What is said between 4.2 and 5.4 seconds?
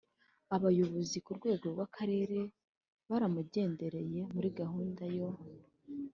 muri gahunda yo